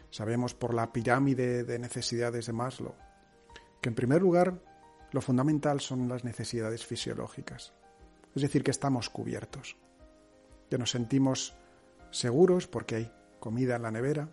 Sabemos 0.10 0.54
por 0.54 0.74
la 0.74 0.92
pirámide 0.92 1.64
de 1.64 1.80
necesidades 1.80 2.46
de 2.46 2.54
Maslow 2.54 2.94
que 3.80 3.90
en 3.90 3.96
primer 3.96 4.22
lugar 4.22 4.62
lo 5.12 5.22
fundamental 5.22 5.80
son 5.80 6.08
las 6.08 6.24
necesidades 6.24 6.86
fisiológicas, 6.86 7.74
es 8.36 8.42
decir, 8.42 8.64
que 8.64 8.72
estamos 8.72 9.10
cubiertos, 9.10 9.78
que 10.70 10.78
nos 10.78 10.92
sentimos 10.92 11.56
seguros 12.12 12.68
porque 12.68 12.96
hay 12.96 13.12
comida 13.40 13.78
en 13.78 13.82
la 13.82 13.92
nevera 13.92 14.30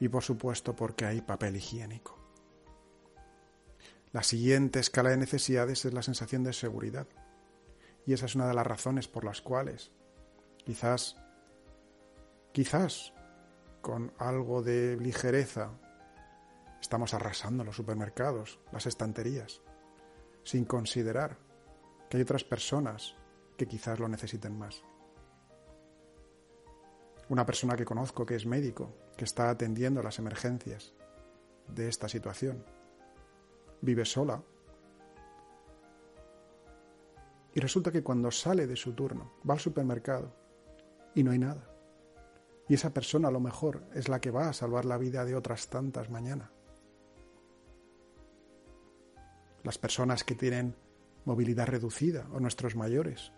y 0.00 0.08
por 0.08 0.22
supuesto 0.22 0.74
porque 0.74 1.04
hay 1.04 1.20
papel 1.20 1.56
higiénico. 1.56 2.18
La 4.12 4.22
siguiente 4.22 4.80
escala 4.80 5.10
de 5.10 5.18
necesidades 5.18 5.84
es 5.84 5.92
la 5.92 6.02
sensación 6.02 6.42
de 6.42 6.54
seguridad. 6.54 7.06
Y 8.08 8.14
esa 8.14 8.24
es 8.24 8.34
una 8.36 8.48
de 8.48 8.54
las 8.54 8.66
razones 8.66 9.06
por 9.06 9.22
las 9.22 9.42
cuales 9.42 9.90
quizás, 10.64 11.14
quizás 12.52 13.12
con 13.82 14.14
algo 14.16 14.62
de 14.62 14.96
ligereza 14.96 15.72
estamos 16.80 17.12
arrasando 17.12 17.64
los 17.64 17.76
supermercados, 17.76 18.60
las 18.72 18.86
estanterías, 18.86 19.60
sin 20.42 20.64
considerar 20.64 21.36
que 22.08 22.16
hay 22.16 22.22
otras 22.22 22.44
personas 22.44 23.14
que 23.58 23.68
quizás 23.68 24.00
lo 24.00 24.08
necesiten 24.08 24.58
más. 24.58 24.82
Una 27.28 27.44
persona 27.44 27.76
que 27.76 27.84
conozco 27.84 28.24
que 28.24 28.36
es 28.36 28.46
médico, 28.46 28.90
que 29.18 29.26
está 29.26 29.50
atendiendo 29.50 30.02
las 30.02 30.18
emergencias 30.18 30.94
de 31.66 31.90
esta 31.90 32.08
situación, 32.08 32.64
vive 33.82 34.06
sola. 34.06 34.42
Y 37.58 37.60
resulta 37.60 37.90
que 37.90 38.04
cuando 38.04 38.30
sale 38.30 38.68
de 38.68 38.76
su 38.76 38.92
turno, 38.92 39.32
va 39.38 39.54
al 39.54 39.58
supermercado 39.58 40.32
y 41.12 41.24
no 41.24 41.32
hay 41.32 41.40
nada. 41.40 41.68
Y 42.68 42.74
esa 42.74 42.94
persona 42.94 43.26
a 43.26 43.30
lo 43.32 43.40
mejor 43.40 43.82
es 43.96 44.08
la 44.08 44.20
que 44.20 44.30
va 44.30 44.48
a 44.48 44.52
salvar 44.52 44.84
la 44.84 44.96
vida 44.96 45.24
de 45.24 45.34
otras 45.34 45.66
tantas 45.66 46.08
mañana. 46.08 46.52
Las 49.64 49.76
personas 49.76 50.22
que 50.22 50.36
tienen 50.36 50.76
movilidad 51.24 51.66
reducida 51.66 52.28
o 52.32 52.38
nuestros 52.38 52.76
mayores, 52.76 53.32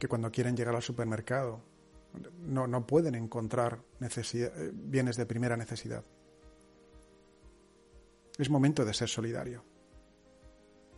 que 0.00 0.08
cuando 0.08 0.32
quieren 0.32 0.56
llegar 0.56 0.74
al 0.74 0.82
supermercado 0.82 1.62
no, 2.40 2.66
no 2.66 2.84
pueden 2.84 3.14
encontrar 3.14 3.78
eh, 4.00 4.70
bienes 4.74 5.16
de 5.16 5.26
primera 5.26 5.56
necesidad. 5.56 6.04
Es 8.38 8.50
momento 8.50 8.84
de 8.84 8.92
ser 8.92 9.08
solidario. 9.08 9.75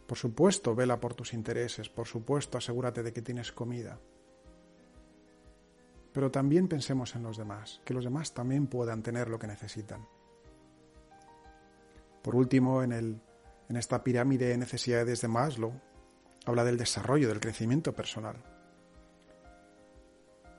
Por 0.09 0.16
supuesto, 0.16 0.75
vela 0.75 0.99
por 0.99 1.14
tus 1.14 1.35
intereses, 1.35 1.90
por 1.90 2.07
supuesto, 2.07 2.57
asegúrate 2.57 3.03
de 3.03 3.12
que 3.12 3.21
tienes 3.21 3.53
comida. 3.53 4.01
Pero 6.14 6.31
también 6.31 6.66
pensemos 6.66 7.14
en 7.14 7.23
los 7.23 7.37
demás, 7.37 7.83
que 7.85 7.92
los 7.92 8.05
demás 8.05 8.33
también 8.33 8.68
puedan 8.68 9.03
tener 9.03 9.29
lo 9.29 9.38
que 9.38 9.47
necesitan. 9.47 10.09
Por 12.23 12.35
último, 12.37 12.83
en, 12.83 12.92
el, 12.92 13.21
en 13.68 13.77
esta 13.77 14.03
pirámide 14.03 14.47
de 14.49 14.57
necesidades 14.57 15.21
de 15.21 15.29
Maslow, 15.29 15.79
habla 16.47 16.64
del 16.64 16.79
desarrollo, 16.79 17.29
del 17.29 17.40
crecimiento 17.40 17.92
personal. 17.92 18.42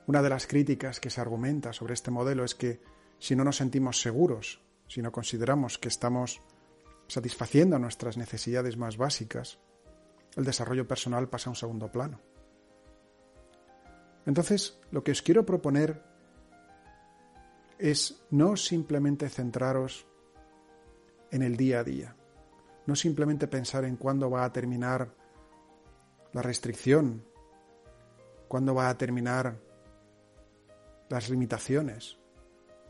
Una 0.06 0.22
de 0.22 0.30
las 0.30 0.46
críticas 0.46 1.00
que 1.00 1.10
se 1.10 1.22
argumenta 1.22 1.74
sobre 1.74 1.96
este 1.96 2.12
modelo 2.12 2.44
es 2.44 2.54
que 2.54 2.82
si 3.18 3.36
no 3.36 3.44
nos 3.44 3.58
sentimos 3.58 4.00
seguros, 4.00 4.62
si 4.88 5.02
no 5.02 5.12
consideramos 5.12 5.80
que 5.80 5.88
estamos 5.88 6.40
satisfaciendo 7.10 7.80
nuestras 7.80 8.18
necesidades 8.18 8.78
más 8.78 8.96
básicas, 8.96 9.58
el 10.36 10.46
desarrollo 10.46 10.88
personal 10.88 11.28
pasa 11.28 11.50
a 11.50 11.52
un 11.52 11.56
segundo 11.56 11.92
plano. 11.92 12.22
Entonces, 14.28 14.80
lo 14.92 15.04
que 15.04 15.12
os 15.12 15.24
quiero 15.24 15.44
proponer 15.44 16.04
es 17.80 18.22
no 18.30 18.56
simplemente 18.56 19.28
centraros 19.28 20.06
en 21.32 21.42
el 21.42 21.58
día 21.58 21.80
a 21.80 21.84
día, 21.84 22.16
no 22.86 22.96
simplemente 22.96 23.48
pensar 23.48 23.86
en 23.86 23.96
cuándo 23.96 24.30
va 24.30 24.46
a 24.46 24.54
terminar 24.54 25.12
la 26.32 26.44
restricción, 26.44 27.26
cuándo 28.48 28.76
va 28.76 28.90
a 28.90 28.98
terminar 28.98 29.58
las 31.10 31.30
limitaciones, 31.30 32.18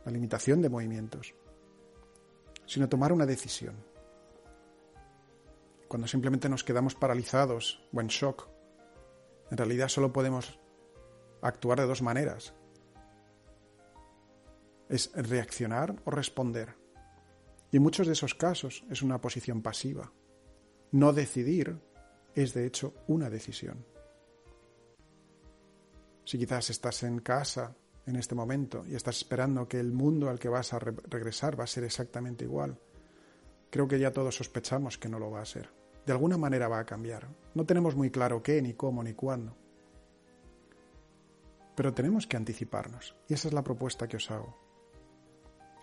la 0.04 0.12
limitación 0.12 0.62
de 0.62 0.68
movimientos, 0.68 1.34
sino 2.66 2.90
tomar 2.90 3.14
una 3.14 3.26
decisión 3.26 3.89
cuando 5.90 6.08
simplemente 6.08 6.48
nos 6.48 6.64
quedamos 6.64 6.94
paralizados 6.94 7.84
o 7.92 8.00
en 8.00 8.08
shock. 8.08 8.48
En 9.50 9.58
realidad 9.58 9.90
solo 9.90 10.14
podemos 10.14 10.60
actuar 11.42 11.80
de 11.80 11.88
dos 11.88 12.04
maneras. 12.04 12.54
Es 14.88 15.12
reaccionar 15.16 15.96
o 16.06 16.12
responder. 16.12 16.76
Y 17.72 17.78
en 17.78 17.84
muchos 17.84 18.06
de 18.06 18.14
esos 18.14 18.36
casos 18.36 18.86
es 18.90 19.02
una 19.02 19.20
posición 19.20 19.64
pasiva. 19.64 20.14
No 20.92 21.12
decidir 21.12 21.80
es 22.36 22.54
de 22.54 22.68
hecho 22.68 22.94
una 23.08 23.32
decisión. 23.32 23.84
Si 26.24 26.38
quizás 26.38 26.70
estás 26.70 27.02
en 27.02 27.20
casa 27.20 27.76
en 28.06 28.16
este 28.16 28.36
momento 28.36 28.86
y 28.86 28.94
estás 28.94 29.18
esperando 29.18 29.68
que 29.68 29.80
el 29.80 29.92
mundo 29.92 30.30
al 30.30 30.38
que 30.38 30.50
vas 30.50 30.72
a 30.74 30.80
regresar 30.80 31.60
va 31.60 31.64
a 31.64 31.68
ser 31.68 31.84
exactamente 31.84 32.46
igual, 32.46 32.80
creo 33.72 33.88
que 33.88 34.00
ya 34.00 34.14
todos 34.14 34.36
sospechamos 34.36 35.00
que 35.00 35.10
no 35.10 35.18
lo 35.18 35.32
va 35.32 35.42
a 35.42 35.46
ser 35.46 35.79
de 36.06 36.14
alguna 36.14 36.38
manera 36.38 36.68
va 36.68 36.80
a 36.80 36.86
cambiar. 36.86 37.28
No 37.54 37.66
tenemos 37.66 37.96
muy 37.96 38.10
claro 38.10 38.42
qué, 38.42 38.62
ni 38.62 38.74
cómo, 38.74 39.04
ni 39.04 39.14
cuándo. 39.14 39.56
Pero 41.76 41.94
tenemos 41.94 42.28
que 42.28 42.38
anticiparnos. 42.38 43.16
Y 43.28 43.34
esa 43.34 43.48
es 43.48 43.54
la 43.54 43.64
propuesta 43.64 44.08
que 44.08 44.18
os 44.18 44.30
hago. 44.32 44.58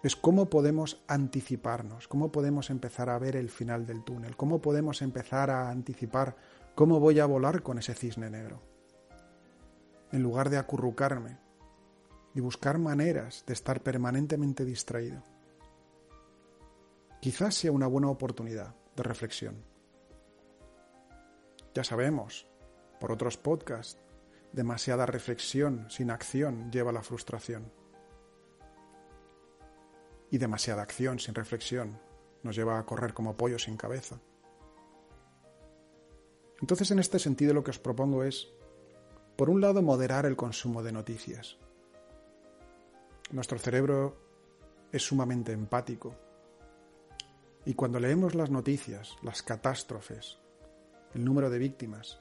Es 0.02 0.14
cómo 0.14 0.50
podemos 0.50 1.02
anticiparnos, 1.09 2.07
cómo 2.07 2.31
podemos 2.31 2.70
empezar 2.70 3.09
a 3.09 3.18
ver 3.18 3.35
el 3.35 3.50
final 3.50 3.87
del 3.87 4.05
túnel, 4.05 4.37
cómo 4.37 4.61
podemos 4.61 5.02
empezar 5.02 5.50
a 5.50 5.70
anticipar 5.70 6.37
cómo 6.74 7.00
voy 7.00 7.18
a 7.18 7.26
volar 7.26 7.62
con 7.62 7.79
ese 7.79 7.94
cisne 7.94 8.31
negro. 8.31 8.61
En 10.12 10.22
lugar 10.22 10.50
de 10.50 10.59
acurrucarme 10.59 11.38
y 12.35 12.40
buscar 12.40 12.79
maneras 12.79 13.42
de 13.46 13.55
estar 13.55 13.83
permanentemente 13.83 14.64
distraído. 14.64 15.22
Quizás 17.20 17.55
sea 17.55 17.72
una 17.72 17.87
buena 17.87 18.11
oportunidad 18.11 18.74
de 18.94 19.02
reflexión. 19.02 19.57
Ya 21.76 21.84
sabemos, 21.84 22.46
por 22.98 23.12
otros 23.12 23.36
podcasts, 23.36 24.00
demasiada 24.50 25.04
reflexión 25.04 25.90
sin 25.90 26.10
acción 26.10 26.72
lleva 26.72 26.88
a 26.88 26.94
la 26.94 27.02
frustración. 27.02 27.70
Y 30.30 30.38
demasiada 30.38 30.80
acción 30.80 31.18
sin 31.18 31.34
reflexión 31.34 32.00
nos 32.42 32.56
lleva 32.56 32.78
a 32.78 32.86
correr 32.86 33.12
como 33.12 33.36
pollo 33.36 33.58
sin 33.58 33.76
cabeza. 33.76 34.18
Entonces, 36.62 36.90
en 36.92 36.98
este 36.98 37.18
sentido, 37.18 37.52
lo 37.52 37.62
que 37.62 37.72
os 37.72 37.78
propongo 37.78 38.24
es, 38.24 38.48
por 39.36 39.50
un 39.50 39.60
lado, 39.60 39.82
moderar 39.82 40.24
el 40.24 40.34
consumo 40.34 40.82
de 40.82 40.92
noticias. 40.92 41.58
Nuestro 43.32 43.58
cerebro 43.58 44.16
es 44.92 45.02
sumamente 45.02 45.52
empático. 45.52 46.14
Y 47.66 47.74
cuando 47.74 48.00
leemos 48.00 48.34
las 48.34 48.48
noticias, 48.48 49.18
las 49.20 49.42
catástrofes, 49.42 50.38
el 51.16 51.24
número 51.24 51.48
de 51.48 51.59
víctimas. 51.59 52.20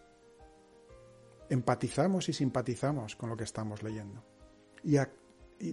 Empatizamos 1.50 2.30
y 2.30 2.34
simpatizamos 2.34 3.16
con 3.16 3.30
lo 3.30 3.38
que 3.38 3.44
estamos 3.44 3.84
leyendo. 3.84 4.24
Y, 4.84 4.98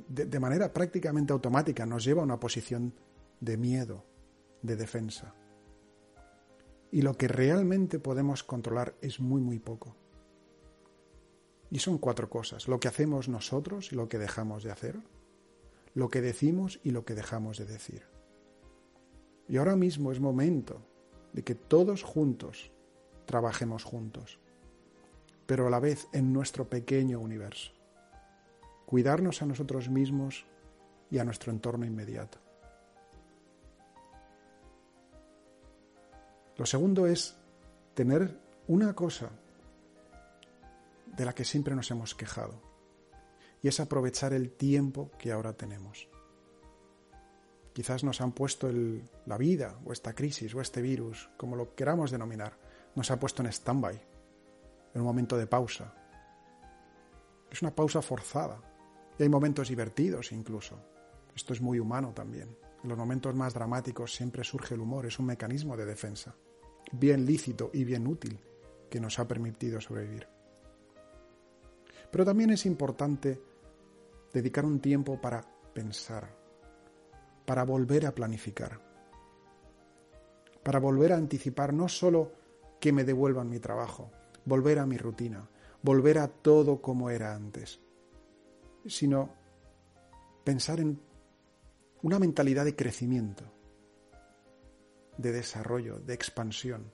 de, 0.09 0.41
manera 0.41 0.73
prácticamente 0.73 1.33
automática 1.33 1.87
nos 1.87 2.05
lleva 2.05 2.23
a 2.23 2.25
una 2.25 2.39
posición 2.39 2.95
de 3.41 3.57
miedo, 3.57 4.05
de 4.63 4.77
defensa. 4.77 5.35
y 6.91 7.01
lo 7.01 7.15
que 7.15 7.27
realmente 7.27 7.99
podemos 7.99 8.45
controlar 8.45 8.95
es 9.01 9.19
muy, 9.19 9.41
muy 9.41 9.59
poco. 9.59 9.97
Y 11.71 11.79
son 11.79 11.97
cuatro 11.97 12.29
cosas, 12.29 12.69
lo 12.69 12.79
que 12.81 12.89
hacemos 12.89 13.31
nosotros 13.31 13.93
y 13.93 13.97
lo 13.97 14.11
que 14.11 14.19
dejamos 14.19 14.63
de 14.63 14.73
hacer, 14.73 15.01
lo 15.95 16.11
que 16.11 16.21
decimos 16.21 16.81
y 16.85 16.91
lo 16.91 17.07
que 17.07 17.15
dejamos 17.15 17.57
de 17.57 17.65
decir. 17.65 18.03
Y 19.49 19.57
ahora 19.57 19.75
mismo 19.75 20.13
es 20.13 20.21
momento 20.21 20.83
de 21.33 21.43
que 21.43 21.55
todos 21.55 22.03
juntos 22.03 22.73
trabajemos 23.27 23.85
juntos, 23.85 24.39
pero 25.47 25.67
a 25.67 25.71
la 25.71 25.81
vez 25.81 26.09
en 26.13 26.33
nuestro 26.33 26.69
pequeño 26.69 27.21
universo. 27.21 27.73
Cuidarnos 28.87 29.43
a 29.43 29.47
nosotros 29.47 29.89
mismos 29.89 30.45
y 31.11 31.19
a 31.19 31.25
nuestro 31.25 31.53
entorno 31.53 31.85
inmediato. 31.85 32.39
Lo 36.57 36.67
segundo 36.67 37.07
es 37.07 37.37
tener 37.95 38.39
una 38.69 38.95
cosa 38.95 39.31
de 41.07 41.25
la 41.25 41.35
que 41.35 41.45
siempre 41.45 41.75
nos 41.75 41.91
hemos 41.91 42.15
quejado, 42.15 42.61
y 43.63 43.69
es 43.69 43.81
aprovechar 43.81 44.33
el 44.33 44.53
tiempo 44.53 45.11
que 45.19 45.33
ahora 45.33 45.53
tenemos. 45.53 46.09
Quizás 47.73 48.05
nos 48.05 48.21
han 48.21 48.33
puesto 48.33 48.71
la 49.27 49.39
vida, 49.39 49.79
o 49.85 49.93
esta 49.93 50.15
crisis, 50.15 50.55
o 50.55 50.61
este 50.61 50.83
virus, 50.83 51.31
como 51.37 51.57
lo 51.57 51.75
queramos 51.75 52.11
denominar, 52.11 52.59
nos 52.95 53.11
ha 53.11 53.19
puesto 53.19 53.43
en 53.43 53.49
stand-by, 53.49 53.95
en 54.95 55.01
un 55.01 55.07
momento 55.07 55.37
de 55.37 55.47
pausa. 55.47 55.95
Es 57.51 57.63
una 57.63 57.75
pausa 57.75 58.03
forzada, 58.03 58.61
y 59.19 59.23
hay 59.23 59.29
momentos 59.29 59.69
divertidos 59.69 60.33
incluso. 60.33 60.79
Esto 61.35 61.53
es 61.53 61.61
muy 61.61 61.79
humano 61.79 62.13
también. 62.15 62.57
En 62.83 62.89
los 62.89 62.99
momentos 62.99 63.35
más 63.35 63.55
dramáticos 63.55 64.15
siempre 64.15 64.45
surge 64.45 64.75
el 64.75 64.81
humor, 64.81 65.07
es 65.07 65.19
un 65.19 65.27
mecanismo 65.27 65.77
de 65.77 65.87
defensa, 65.87 66.35
bien 66.93 67.25
lícito 67.25 67.71
y 67.73 67.85
bien 67.85 68.07
útil, 68.07 68.39
que 68.91 69.01
nos 69.01 69.19
ha 69.19 69.27
permitido 69.27 69.81
sobrevivir. 69.81 70.27
Pero 72.11 72.25
también 72.25 72.51
es 72.51 72.67
importante 72.67 73.41
dedicar 74.33 74.65
un 74.67 74.81
tiempo 74.81 75.21
para 75.21 75.43
pensar, 75.73 76.29
para 77.47 77.65
volver 77.65 78.07
a 78.07 78.15
planificar, 78.15 78.81
para 80.63 80.79
volver 80.79 81.13
a 81.13 81.17
anticipar 81.17 81.73
no 81.73 81.89
solo 81.89 82.42
que 82.83 82.93
me 82.93 83.05
devuelvan 83.05 83.49
mi 83.49 83.61
trabajo, 83.61 84.11
volver 84.45 84.81
a 84.81 84.87
mi 84.87 84.99
rutina, 84.99 85.49
volver 85.83 86.19
a 86.19 86.27
todo 86.27 86.83
como 86.83 87.11
era 87.11 87.33
antes, 87.33 87.81
sino 88.87 89.31
pensar 90.43 90.81
en 90.81 91.01
una 92.03 92.19
mentalidad 92.19 92.65
de 92.65 92.75
crecimiento, 92.75 93.45
de 95.17 95.31
desarrollo, 95.31 96.01
de 96.01 96.15
expansión, 96.15 96.91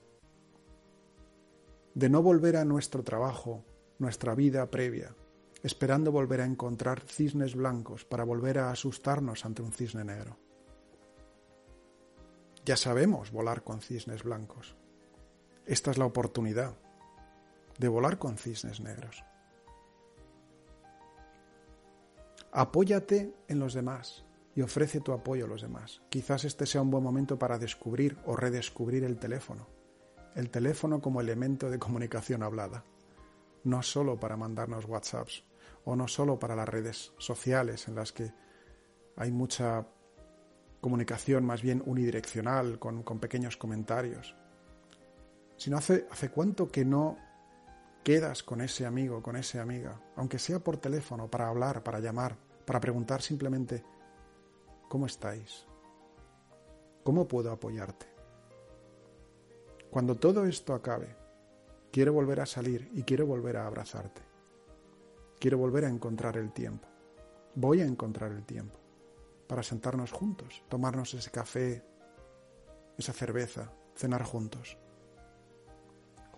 de 1.95 2.07
no 2.07 2.21
volver 2.21 2.57
a 2.57 2.65
nuestro 2.65 3.03
trabajo, 3.03 3.65
nuestra 3.97 4.35
vida 4.35 4.69
previa, 4.69 5.15
esperando 5.63 6.11
volver 6.11 6.41
a 6.41 6.45
encontrar 6.45 7.01
cisnes 7.01 7.55
blancos 7.55 8.05
para 8.05 8.23
volver 8.23 8.59
a 8.59 8.69
asustarnos 8.69 9.43
ante 9.43 9.63
un 9.63 9.71
cisne 9.71 10.05
negro. 10.05 10.37
Ya 12.63 12.77
sabemos 12.77 13.31
volar 13.31 13.63
con 13.63 13.81
cisnes 13.81 14.21
blancos. 14.21 14.77
Esta 15.69 15.91
es 15.91 15.99
la 15.99 16.05
oportunidad 16.05 16.73
de 17.77 17.87
volar 17.87 18.17
con 18.17 18.39
cisnes 18.39 18.79
negros. 18.79 19.23
Apóyate 22.51 23.35
en 23.47 23.59
los 23.59 23.75
demás 23.75 24.25
y 24.55 24.63
ofrece 24.63 24.99
tu 24.99 25.11
apoyo 25.11 25.45
a 25.45 25.47
los 25.47 25.61
demás. 25.61 26.01
Quizás 26.09 26.43
este 26.43 26.65
sea 26.65 26.81
un 26.81 26.89
buen 26.89 27.03
momento 27.03 27.37
para 27.37 27.59
descubrir 27.59 28.17
o 28.25 28.35
redescubrir 28.35 29.03
el 29.03 29.19
teléfono. 29.19 29.67
El 30.33 30.49
teléfono 30.49 31.01
como 31.01 31.21
elemento 31.21 31.69
de 31.69 31.77
comunicación 31.77 32.41
hablada. 32.41 32.83
No 33.63 33.83
solo 33.83 34.19
para 34.19 34.37
mandarnos 34.37 34.85
WhatsApps 34.85 35.43
o 35.85 35.95
no 35.95 36.07
solo 36.07 36.39
para 36.39 36.55
las 36.55 36.67
redes 36.67 37.13
sociales 37.19 37.87
en 37.87 37.93
las 37.93 38.11
que 38.11 38.33
hay 39.17 39.31
mucha 39.31 39.85
comunicación 40.81 41.45
más 41.45 41.61
bien 41.61 41.83
unidireccional, 41.85 42.79
con, 42.79 43.03
pequeños 43.19 43.55
comentarios, 43.55 44.35
sino 45.59 45.77
hace, 45.77 46.07
hace 46.09 46.29
cuánto 46.29 46.69
que 46.69 46.85
no 46.85 47.17
quedas 48.03 48.43
con 48.43 48.61
ese 48.61 48.85
amigo, 48.85 49.21
con 49.21 49.35
esa 49.35 49.61
amiga, 49.61 49.99
aunque 50.15 50.39
sea 50.39 50.59
por 50.59 50.77
teléfono, 50.77 51.29
para 51.29 51.49
hablar, 51.49 51.83
para 51.83 51.99
llamar, 51.99 52.37
para 52.65 52.79
preguntar 52.79 53.21
simplemente, 53.21 53.83
¿cómo 54.87 55.05
estáis? 55.05 55.65
¿Cómo 57.03 57.27
puedo 57.27 57.51
apoyarte? 57.51 58.07
Cuando 59.91 60.15
todo 60.15 60.45
esto 60.45 60.73
acabe, 60.73 61.13
quiero 61.91 62.13
volver 62.13 62.39
a 62.39 62.45
salir 62.45 62.89
y 62.93 63.03
quiero 63.03 63.27
volver 63.27 63.57
a 63.57 63.67
abrazarte. 63.67 64.21
Quiero 65.39 65.57
volver 65.57 65.83
a 65.83 65.89
encontrar 65.89 66.37
el 66.37 66.53
tiempo. 66.53 66.87
Voy 67.55 67.81
a 67.81 67.85
encontrar 67.85 68.31
el 68.31 68.45
tiempo 68.45 68.79
para 69.45 69.63
sentarnos 69.63 70.13
juntos, 70.13 70.63
tomarnos 70.69 71.13
ese 71.15 71.31
café, 71.31 71.83
esa 72.97 73.11
cerveza, 73.11 73.73
cenar 73.95 74.23
juntos, 74.23 74.77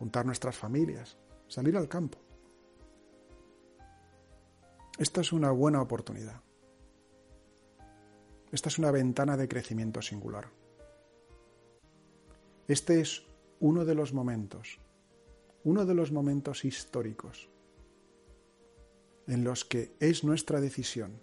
juntar 0.01 0.25
nuestras 0.25 0.57
familias, 0.57 1.15
salir 1.47 1.77
al 1.77 1.87
campo. 1.87 2.17
Esta 4.97 5.21
es 5.21 5.31
una 5.31 5.51
buena 5.51 5.79
oportunidad. 5.79 6.41
Esta 8.51 8.69
es 8.69 8.79
una 8.79 8.89
ventana 8.89 9.37
de 9.37 9.47
crecimiento 9.47 10.01
singular. 10.01 10.47
Este 12.67 12.99
es 12.99 13.27
uno 13.59 13.85
de 13.85 13.93
los 13.93 14.11
momentos, 14.11 14.79
uno 15.65 15.85
de 15.85 15.93
los 15.93 16.11
momentos 16.11 16.65
históricos 16.65 17.47
en 19.27 19.43
los 19.43 19.65
que 19.65 19.93
es 19.99 20.23
nuestra 20.23 20.59
decisión 20.59 21.21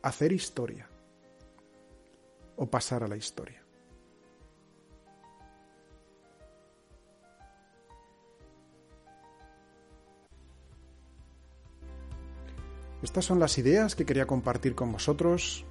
hacer 0.00 0.32
historia 0.32 0.88
o 2.56 2.64
pasar 2.64 3.04
a 3.04 3.08
la 3.08 3.18
historia. 3.18 3.63
Estas 13.04 13.26
son 13.26 13.38
las 13.38 13.58
ideas 13.58 13.94
que 13.94 14.06
quería 14.06 14.26
compartir 14.26 14.74
con 14.74 14.90
vosotros. 14.90 15.66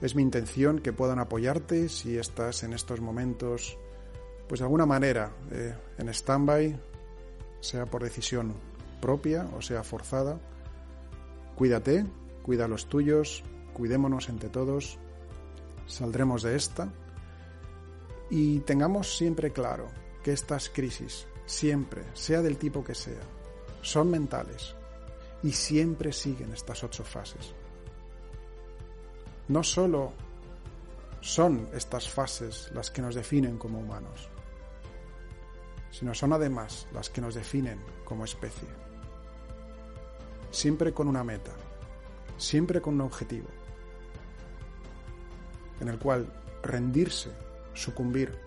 Es 0.00 0.14
mi 0.14 0.22
intención 0.22 0.78
que 0.78 0.92
puedan 0.92 1.18
apoyarte 1.18 1.88
si 1.88 2.16
estás 2.16 2.62
en 2.62 2.74
estos 2.74 3.00
momentos, 3.00 3.76
pues 4.48 4.60
de 4.60 4.66
alguna 4.66 4.86
manera, 4.86 5.32
eh, 5.50 5.74
en 5.98 6.08
stand-by, 6.08 6.80
sea 7.58 7.86
por 7.86 8.04
decisión 8.04 8.54
propia 9.00 9.48
o 9.56 9.60
sea 9.60 9.82
forzada. 9.82 10.38
Cuídate, 11.56 12.06
cuida 12.44 12.66
a 12.66 12.68
los 12.68 12.88
tuyos, 12.88 13.42
cuidémonos 13.74 14.28
entre 14.28 14.48
todos, 14.48 14.96
saldremos 15.88 16.44
de 16.44 16.54
esta 16.54 16.88
y 18.30 18.60
tengamos 18.60 19.16
siempre 19.16 19.50
claro 19.50 19.88
que 20.22 20.32
estas 20.32 20.70
crisis, 20.70 21.26
siempre, 21.46 22.04
sea 22.14 22.42
del 22.42 22.58
tipo 22.58 22.84
que 22.84 22.94
sea, 22.94 23.22
son 23.82 24.08
mentales 24.08 24.76
y 25.42 25.52
siempre 25.52 26.12
siguen 26.12 26.52
estas 26.52 26.84
ocho 26.84 27.04
fases. 27.04 27.54
No 29.48 29.62
solo 29.62 30.12
son 31.20 31.68
estas 31.72 32.08
fases 32.08 32.70
las 32.72 32.90
que 32.90 33.02
nos 33.02 33.14
definen 33.14 33.58
como 33.58 33.80
humanos, 33.80 34.28
sino 35.90 36.14
son 36.14 36.32
además 36.32 36.86
las 36.92 37.10
que 37.10 37.20
nos 37.20 37.34
definen 37.34 37.80
como 38.04 38.24
especie. 38.24 38.68
Siempre 40.50 40.92
con 40.92 41.08
una 41.08 41.24
meta, 41.24 41.52
siempre 42.36 42.80
con 42.80 42.94
un 42.94 43.02
objetivo, 43.02 43.48
en 45.80 45.88
el 45.88 45.98
cual 45.98 46.32
rendirse, 46.62 47.30
sucumbir, 47.74 48.38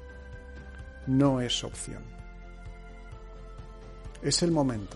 no 1.08 1.42
es 1.42 1.64
opción. 1.64 2.04
Es 4.22 4.42
el 4.42 4.52
momento 4.52 4.96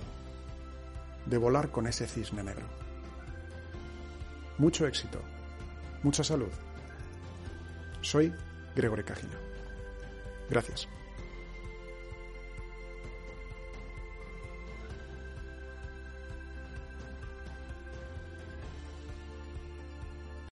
de 1.30 1.38
volar 1.38 1.70
con 1.70 1.88
ese 1.88 2.08
cisne 2.08 2.44
negro. 2.44 2.66
Mucho 4.58 4.88
éxito, 4.88 5.22
mucha 6.04 6.24
salud. 6.24 6.52
Soy 8.02 8.34
Gregory 8.76 9.04
Cajina. 9.04 9.38
Gracias. 10.50 10.88